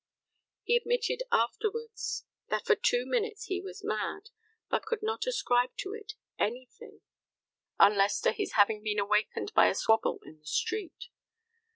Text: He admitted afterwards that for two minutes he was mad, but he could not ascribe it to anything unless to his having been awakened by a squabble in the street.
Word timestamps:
He 0.63 0.75
admitted 0.77 1.21
afterwards 1.31 2.25
that 2.49 2.65
for 2.65 2.75
two 2.75 3.05
minutes 3.05 3.45
he 3.45 3.61
was 3.61 3.83
mad, 3.83 4.31
but 4.67 4.81
he 4.81 4.85
could 4.87 5.03
not 5.03 5.27
ascribe 5.27 5.73
it 5.75 5.77
to 5.83 6.01
anything 6.39 7.01
unless 7.77 8.19
to 8.21 8.31
his 8.31 8.53
having 8.53 8.81
been 8.81 8.97
awakened 8.97 9.53
by 9.53 9.67
a 9.67 9.75
squabble 9.75 10.19
in 10.25 10.39
the 10.39 10.47
street. 10.47 11.09